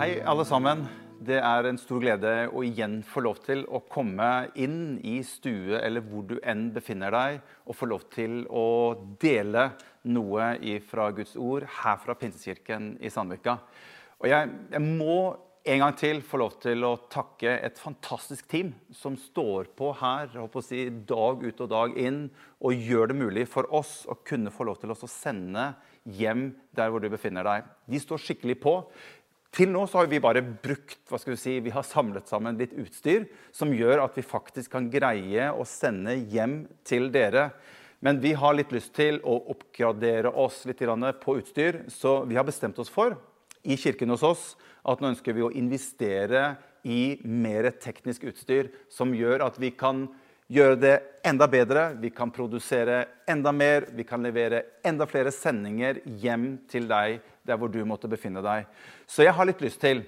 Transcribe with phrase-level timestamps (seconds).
[0.00, 0.86] Hei, alle sammen.
[1.20, 5.76] Det er en stor glede å igjen få lov til å komme inn i stue
[5.76, 7.36] eller hvor du enn befinner deg,
[7.68, 8.64] og få lov til å
[9.20, 9.68] dele
[10.08, 10.48] noe
[10.88, 13.58] fra Guds ord her fra Pinsekirken i Sandvika.
[14.22, 15.18] Og jeg, jeg, må
[15.62, 20.32] en gang til få lov til å takke et fantastisk team som står på her
[20.42, 22.24] å si, dag ut og dag inn
[22.64, 26.90] og gjør det mulig for oss å kunne få lov til å sende hjem der
[26.90, 27.68] hvor du befinner deg.
[27.86, 28.80] De står skikkelig på.
[29.52, 32.56] Til nå så har vi bare brukt hva skal Vi si, vi har samlet sammen
[32.56, 37.50] litt utstyr som gjør at vi faktisk kan greie å sende hjem til dere.
[38.00, 40.80] Men vi har litt lyst til å oppgradere oss litt
[41.20, 43.18] på utstyr, så vi har bestemt oss for
[43.62, 44.46] i kirken hos oss
[44.88, 50.08] at nå ønsker vi å investere i mer teknisk utstyr som gjør at vi kan
[50.50, 50.94] gjøre det
[51.26, 56.88] enda bedre, vi kan produsere enda mer, vi kan levere enda flere sendinger hjem til
[56.90, 58.66] deg der hvor du måtte befinne deg.
[59.06, 60.04] Så jeg har litt lyst til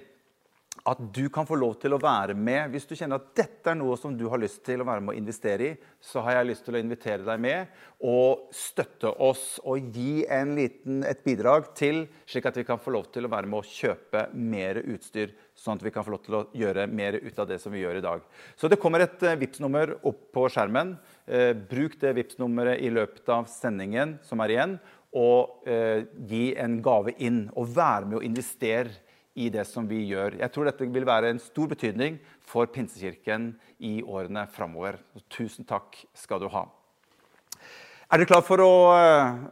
[0.85, 2.69] at du kan få lov til å være med.
[2.73, 5.15] Hvis du kjenner at dette er noe som du har lyst til å være med
[5.15, 9.55] å investere i, så har jeg lyst til å invitere deg med og støtte oss
[9.65, 13.31] og gi en liten, et bidrag til, slik at vi kan få lov til å
[13.33, 15.33] være med å kjøpe mer utstyr.
[15.57, 17.81] Sånn at vi kan få lov til å gjøre mer ut av det som vi
[17.81, 18.27] gjør i dag.
[18.59, 20.97] Så det kommer et uh, Vipps-nummer opp på skjermen.
[21.25, 24.77] Uh, bruk det vips nummeret i løpet av sendingen som er igjen
[25.15, 29.04] og eh, gi en gave inn og være med å investere
[29.35, 30.37] i det som vi gjør.
[30.39, 33.51] Jeg tror dette vil være en stor betydning for Pinsekirken
[33.83, 34.97] i årene framover.
[35.29, 36.65] Tusen takk skal du ha.
[38.11, 39.45] Er du klar for å uh,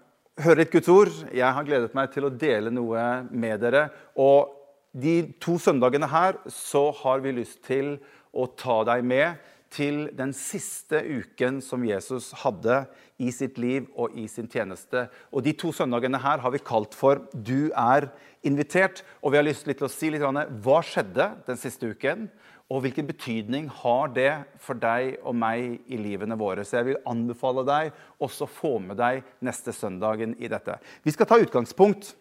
[0.43, 1.11] høre litt Guds ord?
[1.35, 3.87] Jeg har gledet meg til å dele noe med dere.
[4.15, 4.53] Og
[4.93, 7.97] de to søndagene her så har vi lyst til
[8.33, 12.83] å ta deg med til den siste uken som Jesus hadde
[13.21, 15.07] i sitt liv og i sin tjeneste.
[15.33, 18.11] Og De to søndagene her har vi kalt for 'Du er
[18.43, 19.03] invitert'.
[19.21, 22.29] Og vi har lyst til å si litt hva skjedde den siste uken,
[22.71, 26.63] og hvilken betydning har det for deg og meg i livene våre.
[26.65, 27.91] Så jeg vil anbefale deg
[28.23, 30.79] også å få med deg neste søndagen i dette.
[31.03, 32.15] Vi skal ta utgangspunkt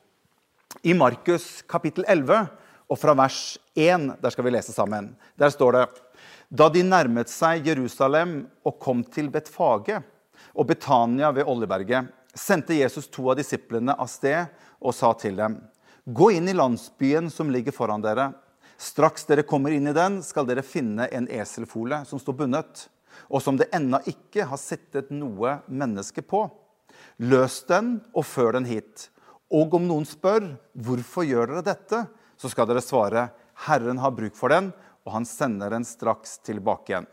[0.82, 2.48] i Markus kapittel 11,
[2.92, 4.18] og fra vers 1.
[4.20, 5.14] Der skal vi lese sammen.
[5.40, 5.84] Der står det
[6.52, 10.02] da de nærmet seg Jerusalem og kom til Betfage
[10.52, 15.56] og Betania ved Oljeberget, sendte Jesus to av disiplene av sted og sa til dem.:
[16.04, 18.32] Gå inn i landsbyen som ligger foran dere.
[18.76, 22.88] Straks dere kommer inn i den, skal dere finne en eselfole som står bundet,
[23.30, 26.48] og som det ennå ikke har sittet noe menneske på.
[27.22, 29.12] Løs den og før den hit.
[29.54, 32.02] Og om noen spør hvorfor gjør dere dette,
[32.34, 33.28] så skal dere svare
[33.68, 34.72] Herren har bruk for den,
[35.06, 37.06] og han sender den straks tilbake igjen.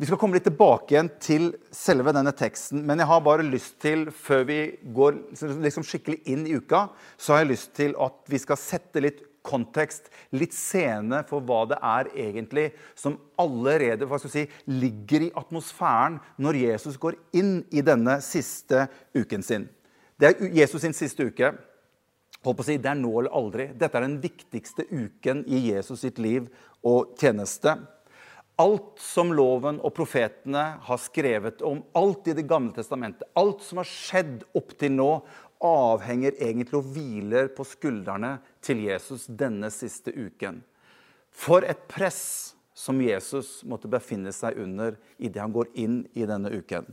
[0.00, 1.42] Vi skal komme litt tilbake igjen til
[1.76, 4.56] selve denne teksten, men jeg har bare lyst til, før vi
[4.96, 5.18] går
[5.60, 6.86] liksom skikkelig inn i uka,
[7.20, 11.66] så har jeg lyst til at vi skal sette litt kontekst, litt scene for hva
[11.68, 12.66] det er egentlig
[12.96, 18.86] som allerede hva skal si, ligger i atmosfæren når Jesus går inn i denne siste
[19.12, 19.68] uken sin.
[20.16, 21.52] Det er Jesus sin siste uke.
[22.40, 23.68] Håper å si, Det er nå eller aldri.
[23.76, 26.48] Dette er den viktigste uken i Jesus sitt liv
[26.80, 27.76] og tjeneste.
[28.60, 33.80] Alt som loven og profetene har skrevet om, alt i Det gamle testamentet, alt som
[33.80, 35.10] har skjedd opp til nå,
[35.64, 38.34] avhenger egentlig og hviler på skuldrene
[38.64, 40.62] til Jesus denne siste uken.
[41.30, 46.52] For et press som Jesus måtte befinne seg under idet han går inn i denne
[46.52, 46.88] uken.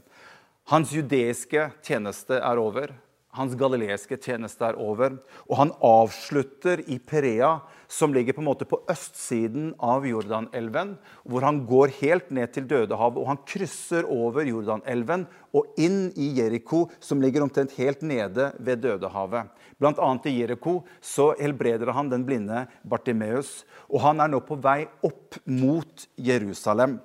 [0.68, 2.92] Hans judeiske tjeneste er over.
[3.38, 5.20] Hans galileiske tjeneste er over.
[5.48, 10.96] Og han avslutter i Perea, som ligger på en måte på østsiden av Jordanelven.
[11.24, 16.32] Hvor han går helt ned til Dødehavet, og han krysser over Jordanelven og inn i
[16.40, 19.54] Jeriko, som ligger omtrent helt nede ved Dødehavet.
[19.78, 23.62] Blant annet i Jeriko så helbreder han den blinde Bartimeus.
[23.88, 26.98] Og han er nå på vei opp mot Jerusalem.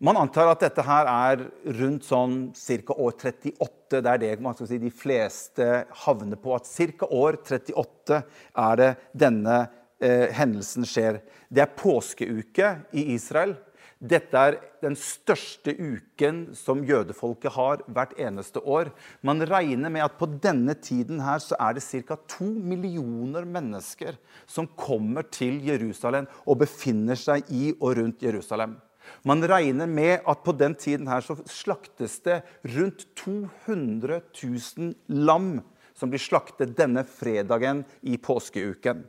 [0.00, 1.42] Man antar at dette her er
[1.76, 2.94] rundt sånn ca.
[2.96, 3.98] år 38.
[4.00, 5.66] Det er det man skal si, de fleste
[6.06, 6.54] havner på.
[6.56, 7.08] At ca.
[7.12, 8.22] år 38
[8.64, 9.58] er det denne
[10.00, 11.20] eh, hendelsen skjer.
[11.52, 13.58] Det er påskeuke i Israel.
[14.00, 18.94] Dette er den største uken som jødefolket har hvert eneste år.
[19.20, 22.16] Man regner med at på denne tiden her så er det ca.
[22.24, 24.16] to millioner mennesker
[24.48, 28.80] som kommer til Jerusalem og befinner seg i og rundt Jerusalem.
[29.22, 32.40] Man regner med at på den tiden her så slaktes det
[32.76, 35.60] rundt 200 000 lam
[35.94, 39.04] som blir slaktet denne fredagen i påskeuken.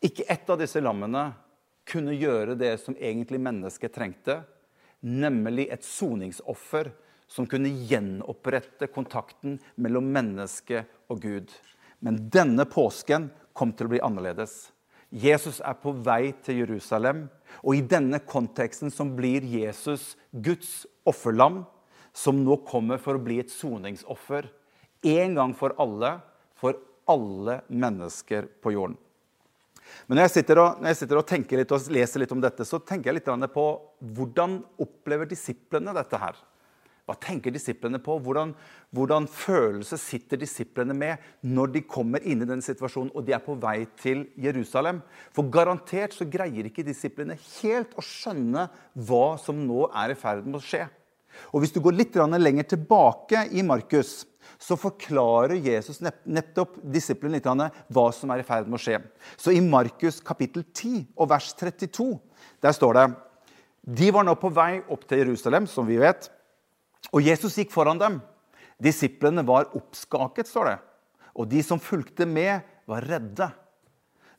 [0.00, 1.30] Ikke ett av disse lammene
[1.88, 4.40] kunne gjøre det som egentlig mennesket trengte,
[5.00, 6.92] nemlig et soningsoffer
[7.30, 11.52] som kunne gjenopprette kontakten mellom menneske og Gud.
[12.00, 14.70] Men denne påsken kom til å bli annerledes.
[15.10, 17.24] Jesus er på vei til Jerusalem.
[17.66, 21.64] Og i denne konteksten som blir Jesus Guds offerlam,
[22.14, 24.48] som nå kommer for å bli et soningsoffer
[25.10, 26.18] en gang for alle,
[26.58, 26.78] for
[27.10, 28.98] alle mennesker på jorden.
[30.06, 32.66] Men når jeg, sitter og, jeg sitter og tenker litt og leser litt om dette,
[32.66, 33.66] så tenker jeg litt på
[34.14, 36.38] hvordan opplever disiplene dette her?
[37.10, 38.20] Hva tenker disiplene på?
[38.22, 38.52] Hvordan,
[38.94, 43.42] hvordan følelse sitter disiplene med når de kommer inn i denne situasjonen og de er
[43.42, 45.00] på vei til Jerusalem?
[45.34, 50.46] For garantert så greier ikke disiplene helt å skjønne hva som nå er i ferd
[50.46, 50.84] med å skje.
[51.50, 54.24] Og Hvis du går litt lenger tilbake i Markus,
[54.54, 57.46] så forklarer Jesus nettopp disiplene litt
[57.90, 59.00] hva som er i ferd med å skje.
[59.34, 62.12] Så i Markus kapittel 10 og vers 32
[62.62, 63.06] der står det
[63.98, 66.30] De var nå på vei opp til Jerusalem, som vi vet.
[67.08, 68.20] Og Jesus gikk foran dem.
[68.80, 70.78] Disiplene var oppskaket, står det.
[71.36, 73.50] Og de som fulgte med, var redde.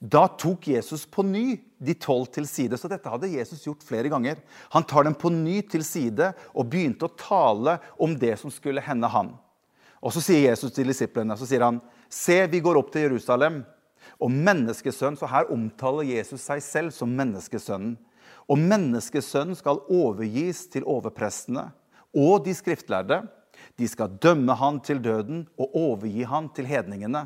[0.01, 2.77] Da tok Jesus på ny de tolv til side.
[2.77, 4.39] Så dette hadde Jesus gjort flere ganger.
[4.73, 8.81] Han tar dem på ny til side og begynte å tale om det som skulle
[8.81, 9.35] hende han.
[10.01, 11.77] Og så sier Jesus til disiplene så sier han,
[12.11, 13.61] Se, vi går opp til Jerusalem.
[14.21, 17.93] Og menneskesønn, så Her omtaler Jesus seg selv som menneskesønnen.
[18.49, 21.69] Og menneskesønnen skal overgis til overprestene
[22.17, 23.21] og de skriftlærde.
[23.79, 27.25] De skal dømme han til døden og overgi han til hedningene.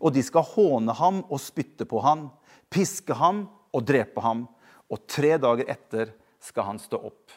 [0.00, 2.28] Og de skal håne ham og spytte på ham,
[2.72, 4.46] piske ham og drepe ham.
[4.90, 6.12] Og tre dager etter
[6.42, 7.34] skal han stå opp.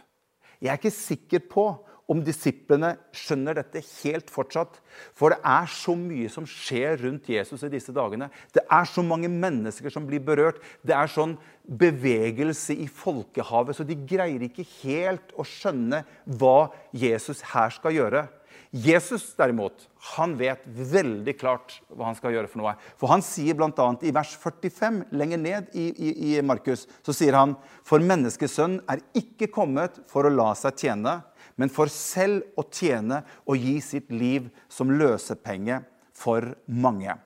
[0.59, 1.65] Jeg er ikke sikker på
[2.09, 4.79] om disiplene skjønner dette helt fortsatt.
[5.17, 8.31] For det er så mye som skjer rundt Jesus i disse dagene.
[8.55, 10.61] Det er så mange mennesker som blir berørt.
[10.81, 11.37] Det er sånn
[11.69, 16.01] bevegelse i folkehavet, så de greier ikke helt å skjønne
[16.39, 18.25] hva Jesus her skal gjøre.
[18.69, 22.49] Jesus derimot, han vet veldig klart hva han skal gjøre.
[22.51, 22.75] For noe.
[23.01, 23.87] For Han sier bl.a.
[24.05, 27.55] i vers 45, lenger ned i, i, i Markus, så sier han
[27.87, 31.19] For menneskesønnen er ikke kommet for å la seg tjene,
[31.59, 35.81] men for selv å tjene og gi sitt liv som løsepenge
[36.15, 37.17] for mange.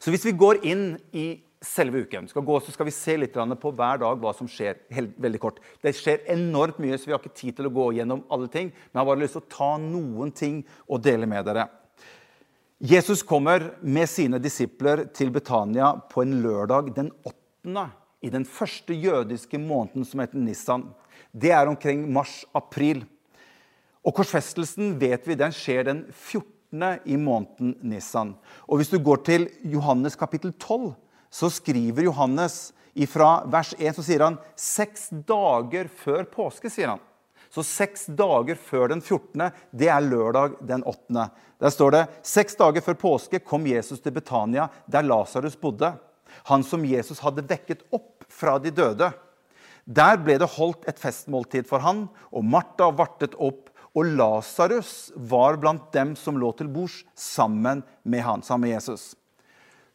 [0.00, 1.28] Så hvis vi går inn i
[1.64, 4.84] selve uken, skal gå, så skal vi se litt på hver dag hva som skjer.
[5.18, 5.58] veldig kort.
[5.82, 8.70] Det skjer enormt mye, så vi har ikke tid til å gå gjennom alle ting.
[8.70, 11.68] Men jeg har bare lyst til å ta noen ting og dele med dere.
[12.78, 17.88] Jesus kommer med sine disipler til Betania på en lørdag den 8.
[18.22, 20.86] i den første jødiske måneden som heter Nissan.
[21.34, 23.02] Det er omkring mars-april.
[24.08, 27.02] Og korsfestelsen vet vi, den skjer den 14.
[27.04, 28.32] i måneden Nissan.
[28.64, 30.94] Og hvis du går til Johannes kapittel 12,
[31.28, 36.72] så skriver Johannes ifra vers 1 så sier han seks dager før påske.
[36.72, 37.04] sier han.
[37.52, 41.28] Så seks dager før den 14., det er lørdag den 8.
[41.60, 45.92] Der står det seks dager før påske kom Jesus til Betania, der Lasarus bodde.
[46.48, 49.12] Han som Jesus hadde vekket opp fra de døde.
[49.88, 55.58] Der ble det holdt et festmåltid for han, og Martha vartet opp og Lasarus var
[55.60, 59.14] blant dem som lå til bords sammen med han, sammen med Jesus.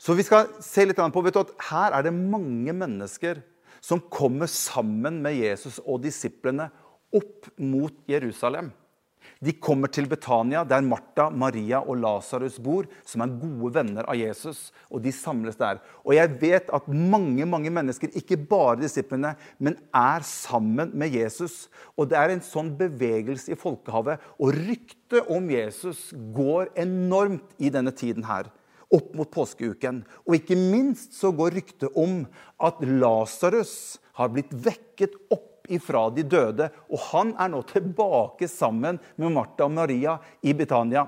[0.01, 3.43] Så vi skal se litt på vet du, at Her er det mange mennesker
[3.83, 6.69] som kommer sammen med Jesus og disiplene
[7.13, 8.71] opp mot Jerusalem.
[9.43, 14.15] De kommer til Betania, der Martha, Maria og Lasarus bor, som er gode venner av
[14.15, 14.69] Jesus.
[14.87, 15.81] og De samles der.
[16.05, 21.67] Og jeg vet at mange mange mennesker, ikke bare disiplene, men er sammen med Jesus.
[21.97, 24.23] Og det er en sånn bevegelse i folkehavet.
[24.39, 28.47] Og ryktet om Jesus går enormt i denne tiden her.
[28.93, 30.03] Opp mot påskeuken.
[30.23, 32.21] Og ikke minst så går ryktet om
[32.63, 36.69] at Lasarus har blitt vekket opp ifra de døde.
[36.91, 41.05] Og han er nå tilbake sammen med Martha og Maria i Britannia.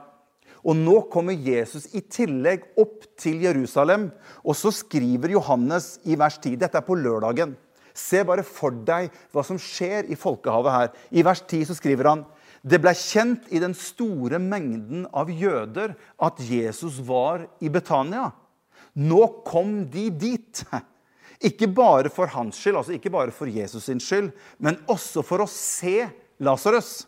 [0.66, 4.10] Og nå kommer Jesus i tillegg opp til Jerusalem.
[4.42, 7.54] Og så skriver Johannes i vers 10 Dette er på lørdagen.
[7.96, 10.90] Se bare for deg hva som skjer i folkehavet her.
[11.16, 12.26] I vers 10 så skriver han
[12.66, 18.32] det ble kjent i den store mengden av jøder at Jesus var i Betania.
[18.98, 20.64] Nå kom de dit.
[21.46, 25.44] Ikke bare for hans skyld, altså ikke bare for Jesus sin skyld, men også for
[25.44, 26.08] å se
[26.44, 27.06] Lasarus,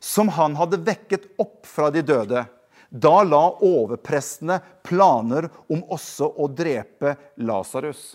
[0.00, 2.44] som han hadde vekket opp fra de døde.
[2.94, 8.14] Da la overprestene planer om også å drepe Lasarus.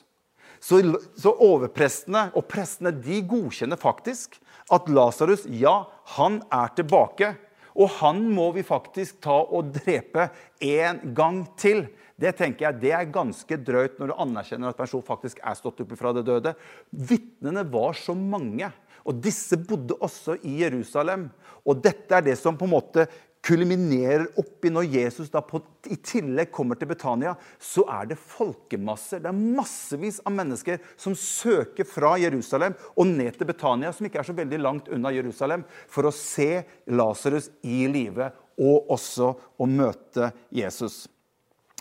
[0.59, 0.79] Så,
[1.15, 4.35] så, overprestene og prestene de godkjenner faktisk
[4.75, 5.81] at Lasarus ja,
[6.15, 7.33] han er tilbake.
[7.79, 10.27] Og han må vi faktisk ta og drepe
[10.59, 11.85] en gang til.
[12.19, 15.79] Det tenker jeg, det er ganske drøyt når du anerkjenner at personen faktisk er stått
[15.85, 16.53] opp fra det døde.
[16.91, 18.67] Vitnene var så mange.
[19.07, 21.29] Og disse bodde også i Jerusalem.
[21.63, 23.07] Og dette er det som på en måte
[23.45, 29.21] kulminerer oppi når Jesus da på, i tillegg kommer til Betania, så er det folkemasser.
[29.23, 34.21] Det er massevis av mennesker som søker fra Jerusalem og ned til Betania, som ikke
[34.21, 38.29] er så veldig langt unna Jerusalem, for å se Lasarus i live
[38.59, 41.05] og også å møte Jesus.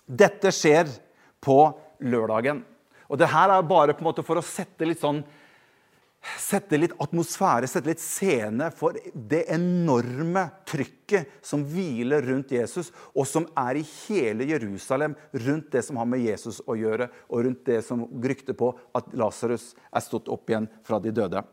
[0.07, 0.91] Dette skjer
[1.43, 1.59] på
[2.07, 2.63] lørdagen.
[3.09, 5.23] Og det her er bare på en måte for å sette litt sånn
[6.19, 13.27] Sette litt atmosfære, sette litt scene for det enorme trykket som hviler rundt Jesus, og
[13.31, 15.15] som er i hele Jerusalem
[15.47, 19.15] rundt det som har med Jesus å gjøre, og rundt det som rykter på at
[19.19, 21.45] Lasarus er stått opp igjen fra de døde.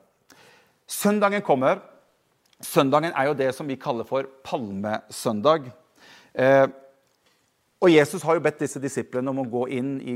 [0.89, 1.79] Søndagen kommer.
[2.62, 5.69] Søndagen er jo det som vi kaller for palmesøndag.
[6.34, 6.65] Eh,
[7.86, 10.15] og Jesus har jo bedt disse disiplene om å gå inn i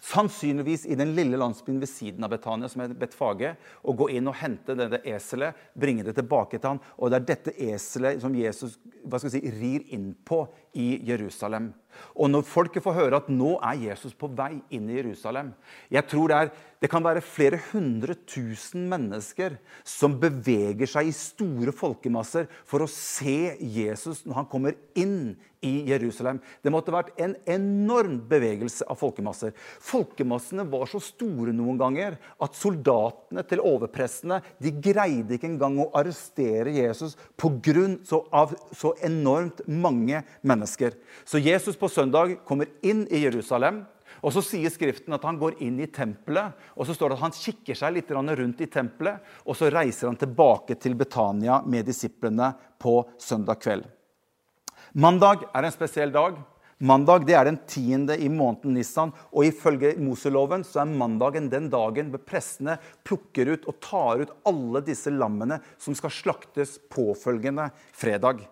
[0.00, 3.54] sannsynligvis i den lille landsbyen ved siden av Betania, som heter Betfage,
[3.84, 6.82] og gå inn og hente dette eselet, bringe det tilbake til ham.
[6.98, 10.42] Og det er dette eselet som Jesus hva skal si, rir inn på
[10.80, 11.70] i Jerusalem.
[12.14, 15.52] Og når folket får høre at nå er Jesus på vei inn i Jerusalem
[15.90, 21.14] jeg tror Det, er, det kan være flere hundre tusen mennesker som beveger seg i
[21.16, 26.38] store folkemasser for å se Jesus når han kommer inn i Jerusalem.
[26.64, 29.52] Det måtte vært en enorm bevegelse av folkemasser.
[29.84, 35.90] Folkemassene var så store noen ganger at soldatene til overprestene de greide ikke engang å
[36.00, 37.50] arrestere Jesus pga.
[38.06, 40.96] Så, av så enormt mange mennesker.
[41.28, 43.82] Så Jesus på søndag kommer inn i Jerusalem.
[44.20, 47.24] Og Så sier Skriften at han går inn i tempelet, og så står det at
[47.24, 51.86] han kikker seg litt rundt i tempelet, og så reiser han tilbake til Betania med
[51.88, 53.86] disiplene på søndag kveld.
[54.92, 56.36] Mandag er en spesiell dag.
[56.80, 61.68] Mandag det er den tiende i måneden Nissan, og ifølge Moseloven så er mandagen den
[61.72, 67.68] dagen hvor prestene plukker ut og tar ut alle disse lammene som skal slaktes påfølgende
[67.92, 68.46] fredag.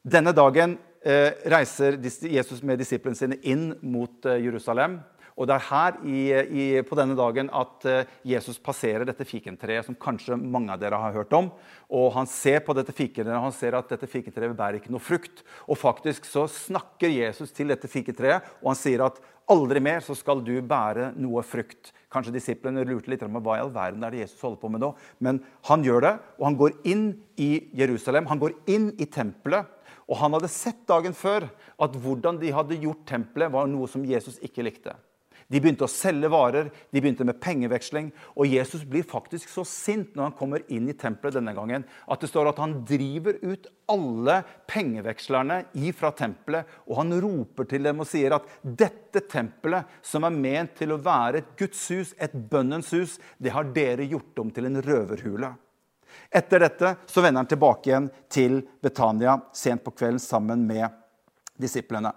[0.00, 1.96] Denne dagen reiser
[2.28, 4.98] Jesus med disiplene sine inn mot eh, Jerusalem.
[5.40, 6.22] Og Det er her i,
[6.60, 10.98] i, på denne dagen at eh, Jesus passerer dette fikentreet, som kanskje mange av dere
[11.00, 11.48] har hørt om.
[11.88, 15.00] Og Han ser på dette fikentreet og han ser at dette fikentreet bærer ikke noe
[15.00, 15.40] frukt.
[15.64, 20.14] Og faktisk så snakker Jesus til dette fikentreet, og han sier at aldri mer så
[20.14, 21.94] skal du bære noe frukt.
[22.12, 24.82] Kanskje disiplene lurte litt om hva i all verden er det Jesus holder på med
[24.82, 24.92] nå.
[25.22, 25.40] Men
[25.70, 27.04] han gjør det, og han går inn
[27.40, 28.28] i Jerusalem.
[28.30, 29.70] Han går inn i tempelet.
[30.10, 31.46] Og han hadde sett dagen før
[31.80, 34.96] at hvordan de hadde gjort tempelet, var noe som Jesus ikke likte.
[35.50, 38.12] De begynte å selge varer, de begynte med pengeveksling.
[38.38, 42.22] Og Jesus blir faktisk så sint når han kommer inn i tempelet denne gangen, at
[42.22, 44.36] det står at han driver ut alle
[44.70, 50.38] pengevekslerne ifra tempelet, og han roper til dem og sier at dette tempelet, som er
[50.38, 54.54] ment til å være et Guds hus, et bønnens hus, det har dere gjort om
[54.54, 55.50] til en røverhule.
[56.30, 60.88] Etter dette så vender han tilbake igjen til Betania sent på kvelden sammen med
[61.60, 62.12] disiplene.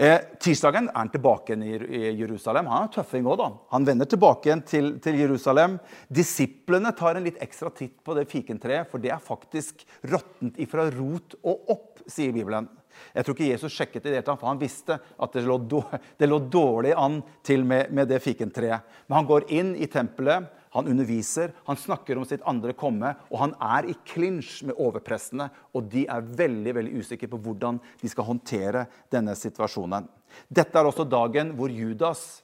[0.00, 2.70] Eh, tirsdagen er han tilbake igjen i, Jerusalem.
[2.72, 3.48] Han er tøffing òg, da.
[3.74, 5.74] Han vender tilbake igjen til, til, Jerusalem.
[6.08, 10.86] Disiplene tar en litt ekstra titt på det fikentreet, for det er faktisk råttent ifra
[10.94, 12.70] rot og opp, sier Bibelen.
[13.12, 17.68] Jeg tror ikke Jesus sjekket det, for han visste at det lå, dårlig an til
[17.68, 18.88] med det fikentreet.
[19.04, 23.40] Men han går inn i tempelet han underviser, han snakker om sitt andre komme, og
[23.42, 25.48] han er i klinsj med overprestene.
[25.74, 30.06] Og de er veldig veldig usikre på hvordan de skal håndtere denne situasjonen.
[30.46, 32.42] Dette er også dagen hvor Judas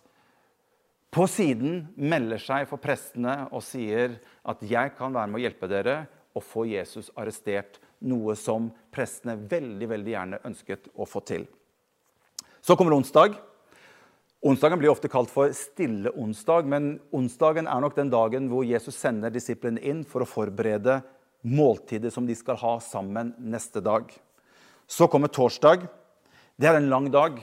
[1.15, 5.69] på siden melder seg for prestene og sier at 'jeg kan være med å hjelpe
[5.71, 7.79] dere' å få Jesus arrestert.
[8.01, 11.47] Noe som prestene veldig, veldig gjerne ønsket å få til.
[12.61, 13.39] Så kommer onsdag.
[14.47, 18.95] Onsdagen blir ofte kalt for stille onsdag, men onsdagen er nok den dagen hvor Jesus
[18.95, 21.01] sender disiplene inn for å forberede
[21.43, 24.13] måltidet som de skal ha sammen neste dag.
[24.87, 25.89] Så kommer torsdag.
[26.55, 27.41] Det er en lang dag.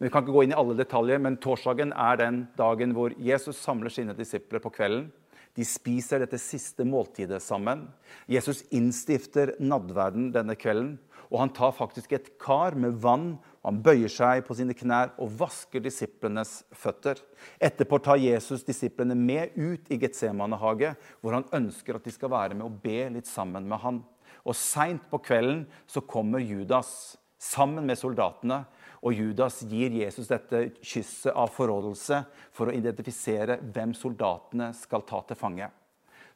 [0.00, 3.60] Vi kan ikke gå inn i alle detaljer, men torsdagen er den dagen hvor Jesus
[3.60, 5.10] samler sine disipler på kvelden.
[5.56, 7.84] De spiser dette siste måltidet sammen.
[8.32, 10.96] Jesus innstifter nadverden denne kvelden.
[11.28, 13.34] Og han tar faktisk et kar med vann
[13.66, 17.18] han bøyer seg på sine knær og vasker disiplenes føtter.
[17.58, 22.54] Etterpå tar Jesus disiplene med ut i Getsemanehage, hvor han ønsker at de skal være
[22.54, 23.98] med og be litt sammen med han.
[24.46, 28.62] Og Seint på kvelden så kommer Judas sammen med soldatene.
[29.02, 32.22] Og Judas gir Jesus dette kysset av forrådelse
[32.54, 35.72] for å identifisere hvem soldatene skal ta til fange.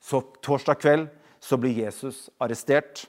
[0.03, 1.09] Så torsdag kveld
[1.39, 3.07] så blir Jesus arrestert.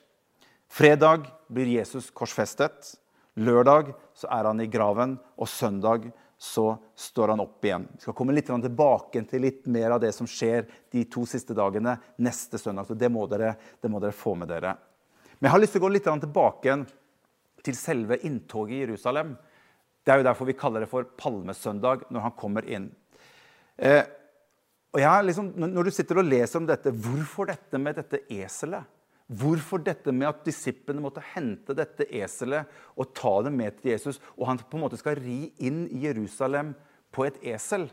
[0.69, 3.00] Fredag blir Jesus korsfestet.
[3.41, 6.09] Lørdag så er han i graven, og søndag
[6.41, 7.83] så står han opp igjen.
[7.93, 11.53] Vi skal komme litt tilbake til litt mer av det som skjer de to siste
[11.57, 12.87] dagene neste søndag.
[12.87, 14.73] så Det må dere, det må dere få med dere.
[15.37, 16.77] Men jeg har lyst til å gå litt tilbake
[17.61, 19.35] til selve inntoget i Jerusalem.
[20.01, 22.89] Det er jo derfor vi kaller det for palmesøndag, når han kommer inn.
[23.77, 24.01] Eh,
[24.91, 28.83] og liksom, Når du sitter og leser om dette, hvorfor dette med dette eselet?
[29.31, 32.67] Hvorfor dette med at disiplene måtte hente dette eselet
[32.99, 36.03] og ta det med til Jesus, og han på en måte skal ri inn i
[36.03, 36.73] Jerusalem
[37.15, 37.87] på et esel?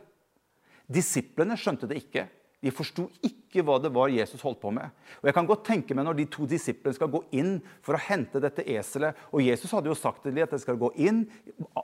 [0.90, 2.26] Disiplene skjønte det ikke.
[2.58, 4.92] De forsto ikke hva det var Jesus holdt på med.
[5.22, 8.02] Og jeg kan godt tenke meg Når de to disiplene skal gå inn for å
[8.02, 11.24] hente dette eselet og Jesus hadde jo sagt til dem at de skal gå inn,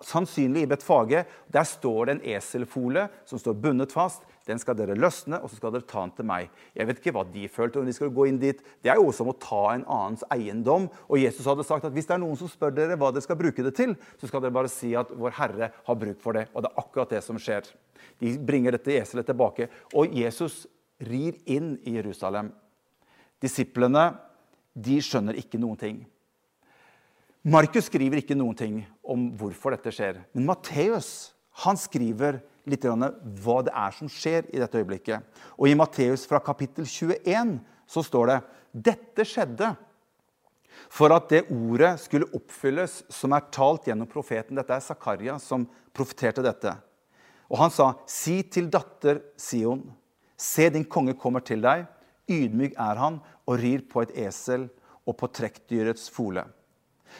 [0.05, 1.25] sannsynlig i Betfage.
[1.53, 4.25] Der står det en eselfole som står bundet fast.
[4.45, 6.51] Den skal dere løsne, og så skal dere ta den til meg.
[6.77, 8.59] Jeg vet ikke hva de følte når de skulle gå inn dit.
[8.85, 10.91] Det er jo som å ta en annens eiendom.
[11.09, 13.41] Og Jesus hadde sagt at hvis det er noen som spør dere hva dere skal
[13.41, 16.51] bruke det til, så skal dere bare si at vår Herre har bruk for det.
[16.53, 17.73] Og det er akkurat det som skjer.
[18.21, 19.71] De bringer dette eselet tilbake.
[19.97, 20.67] Og Jesus
[21.03, 22.53] rir inn i Jerusalem.
[23.43, 24.13] Disiplene
[24.75, 26.03] de skjønner ikke noen ting.
[27.45, 30.23] Markus skriver ikke noen ting om hvorfor dette skjer.
[30.33, 31.35] Men Matteus
[31.65, 35.21] han skriver litt hva det er som skjer i dette øyeblikket.
[35.61, 38.39] Og I Matteus fra kapittel 21 så står det
[38.89, 39.75] dette skjedde
[40.91, 44.57] for at det ordet skulle oppfylles som er talt gjennom profeten.
[44.57, 46.73] Dette er Zakaria som profeterte dette.
[47.53, 49.85] Og han sa, si til datter Sion,
[50.45, 51.87] se din konge kommer til deg.
[52.31, 54.69] Ydmyk er han og rir på et esel
[55.05, 56.45] og på trekkdyrets fole.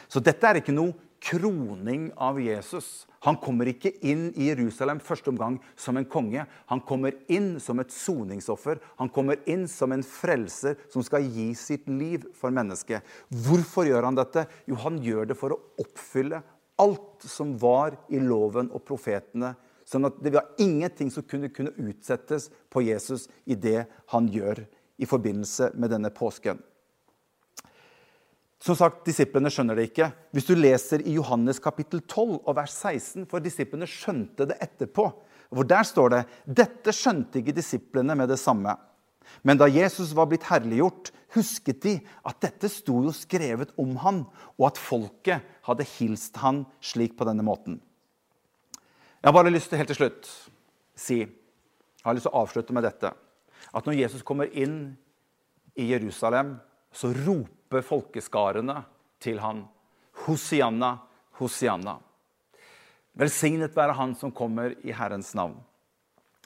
[0.09, 3.05] Så dette er ikke noe kroning av Jesus.
[3.25, 6.43] Han kommer ikke inn i Jerusalem første omgang som en konge.
[6.69, 8.81] Han kommer inn som et soningsoffer.
[8.99, 13.01] Han kommer inn som en frelser som skal gi sitt liv for mennesket.
[13.47, 14.45] Hvorfor gjør han dette?
[14.69, 16.43] Jo, han gjør det for å oppfylle
[16.81, 19.55] alt som var i loven og profetene.
[19.85, 24.63] Sånn at det var ingenting som kunne, kunne utsettes på Jesus i det han gjør
[24.97, 26.57] i forbindelse med denne påsken.
[28.65, 30.09] Som sagt, Disiplene skjønner det ikke.
[30.33, 35.05] Hvis du leser i Johannes kapittel 12 og vers 16, for disiplene skjønte det etterpå,
[35.53, 36.21] hvor der står det
[36.63, 38.73] dette skjønte ikke disiplene med det samme.
[39.45, 41.95] Men da Jesus var blitt herliggjort, husket de
[42.25, 44.23] at dette sto jo skrevet om han,
[44.57, 47.77] og at folket hadde hilst han slik på denne måten.
[49.25, 50.27] Jeg har bare lyst til helt til slutt
[50.93, 53.09] si, jeg har lyst til å avslutte med dette,
[53.73, 54.91] at når Jesus kommer inn
[55.73, 56.51] i Jerusalem,
[56.93, 58.75] så roper folkeskarene
[59.17, 59.63] til han.
[60.27, 60.91] Hosianna,
[61.41, 61.95] Hosianna.
[63.17, 65.57] Velsignet være han som kommer i Herrens navn.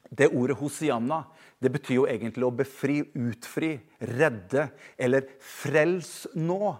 [0.08, 1.26] Det ordet Hosianna
[1.60, 6.78] det betyr jo egentlig å befri, utfri, redde eller frels nå.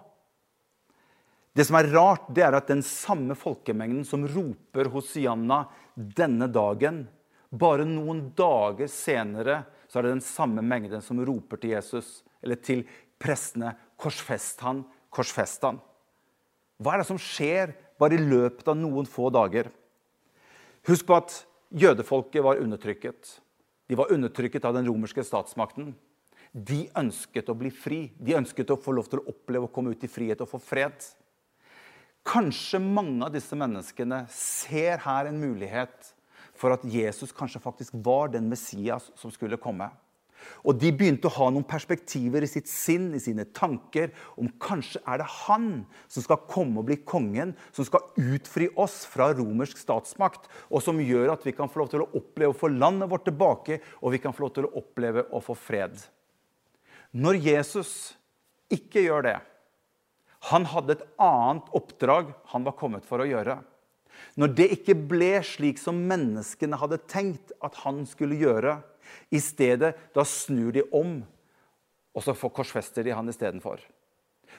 [1.60, 7.02] Det som er rart, det er at den samme folkemengden som roper Hosianna denne dagen,
[7.52, 12.62] bare noen dager senere så er det den samme mengden som roper til Jesus, eller
[12.64, 12.86] til
[13.20, 15.82] prestene Korsfest han, korsfest han.
[16.80, 19.68] Hva er det som skjer bare i løpet av noen få dager?
[20.88, 21.42] Husk på at
[21.76, 23.36] jødefolket var undertrykket.
[23.84, 25.92] De var undertrykket av den romerske statsmakten.
[26.56, 28.06] De ønsket å bli fri.
[28.16, 30.64] De ønsket å få lov til å oppleve å komme ut i frihet og få
[30.64, 30.96] fred.
[32.26, 36.12] Kanskje mange av disse menneskene ser her en mulighet
[36.60, 39.88] for at Jesus kanskje faktisk var den Messias som skulle komme.
[40.64, 45.02] Og de begynte å ha noen perspektiver i sitt sinn, i sine tanker, om kanskje
[45.08, 45.68] er det han
[46.08, 51.00] som skal komme og bli kongen, som skal utfri oss fra romersk statsmakt, og som
[51.02, 54.16] gjør at vi kan få lov til å oppleve å få landet vårt tilbake, og
[54.16, 55.96] vi kan få lov til å oppleve å få fred.
[57.16, 57.94] Når Jesus
[58.70, 59.38] ikke gjør det
[60.48, 63.58] Han hadde et annet oppdrag han var kommet for å gjøre.
[64.40, 68.78] Når det ikke ble slik som menneskene hadde tenkt at han skulle gjøre,
[69.34, 71.18] i stedet, da snur de om,
[72.14, 73.82] og så korsfester de han istedenfor.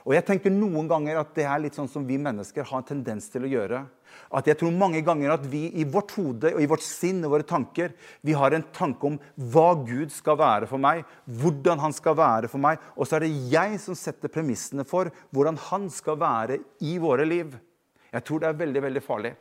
[0.05, 2.87] Og jeg tenker noen ganger at det er litt sånn som vi mennesker har en
[2.87, 3.81] tendens til å gjøre.
[4.33, 7.35] At jeg tror mange ganger at vi i vårt hode og i vårt sinn og
[7.35, 7.93] våre tanker
[8.25, 9.19] vi har en tanke om
[9.53, 12.81] hva Gud skal være for meg, hvordan han skal være for meg.
[12.97, 17.27] Og så er det jeg som setter premissene for hvordan han skal være i våre
[17.27, 17.55] liv.
[18.11, 19.35] Jeg tror det er veldig, veldig farlig.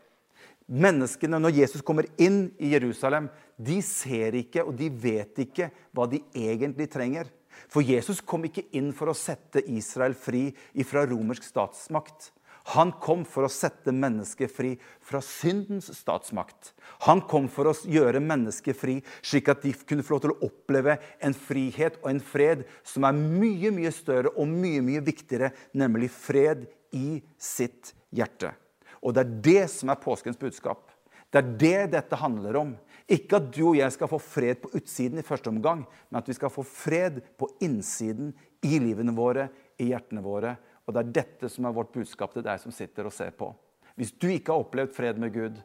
[0.70, 3.26] Menneskene, når Jesus kommer inn i Jerusalem,
[3.58, 7.26] de ser ikke og de vet ikke hva de egentlig trenger.
[7.68, 10.48] For Jesus kom ikke inn for å sette Israel fri
[10.86, 12.30] fra romersk statsmakt.
[12.74, 16.74] Han kom for å sette mennesket fri fra syndens statsmakt.
[17.06, 20.50] Han kom for å gjøre mennesket fri, slik at de kunne få lov til å
[20.50, 25.54] oppleve en frihet og en fred som er mye mye større og mye mye viktigere,
[25.72, 28.52] nemlig fred i sitt hjerte.
[29.00, 30.84] Og det er det som er påskens budskap.
[31.30, 32.74] Det er det dette handler om.
[33.10, 36.28] Ikke at du og jeg skal få fred på utsiden i første omgang, men at
[36.30, 39.48] vi skal få fred på innsiden, i livene våre,
[39.80, 40.52] i hjertene våre.
[40.84, 43.48] Og det er dette som er vårt budskap til deg som sitter og ser på.
[43.96, 45.58] Hvis du ikke har opplevd fred med Gud,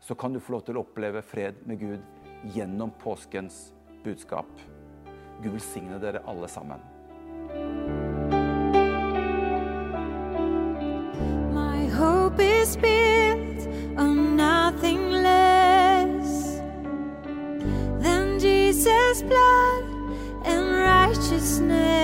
[0.00, 3.70] så kan du få lov til å oppleve fred med Gud gjennom påskens
[4.04, 4.50] budskap.
[5.42, 6.84] Gud velsigne dere alle sammen.
[11.56, 13.35] My hope is built
[21.36, 21.95] righteousness.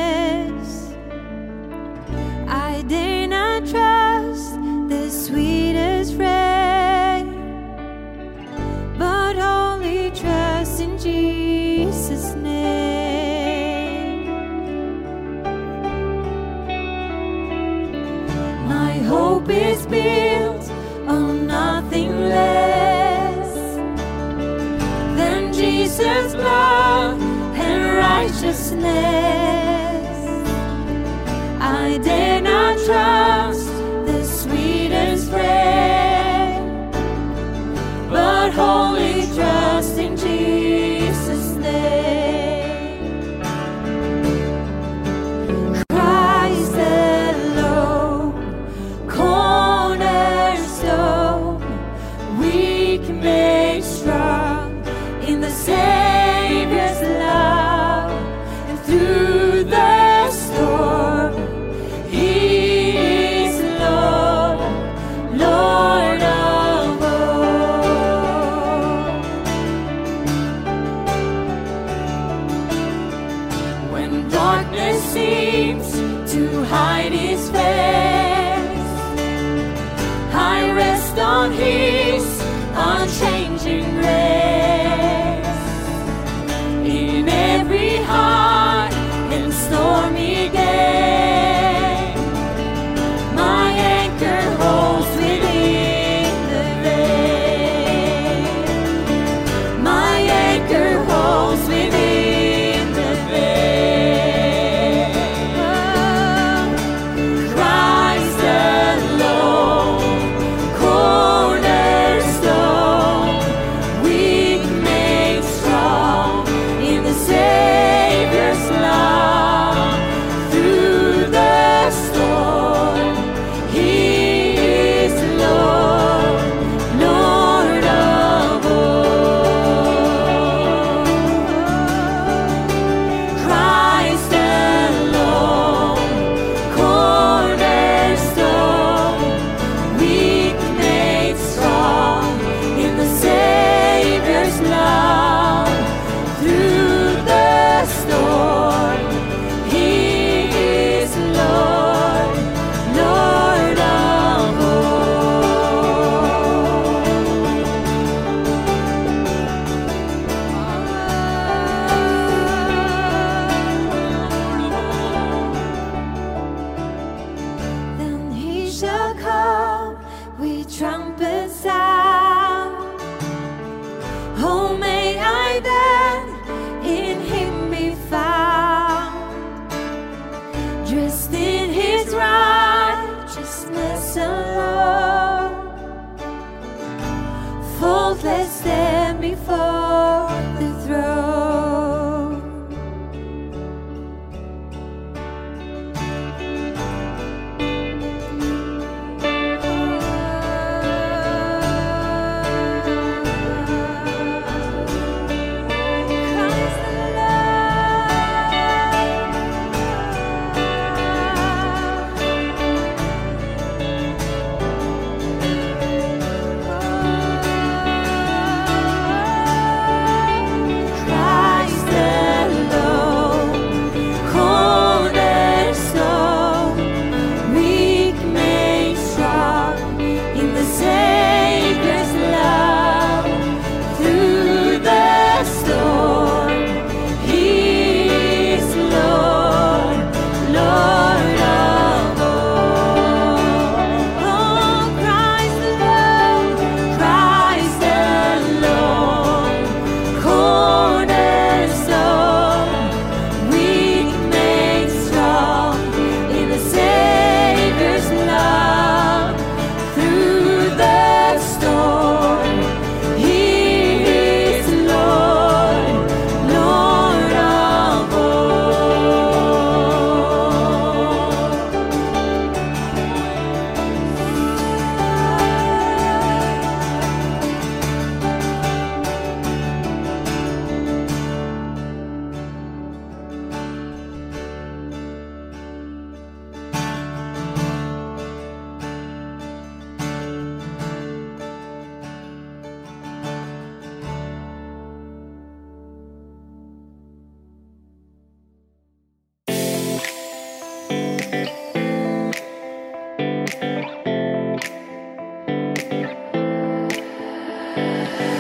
[308.03, 308.32] Bye.